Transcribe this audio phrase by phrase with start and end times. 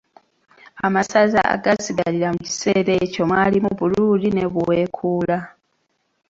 [0.87, 5.37] Amasaza agaasigalira mu kiseera ekyo mwalimu Buruli ne Buweekula.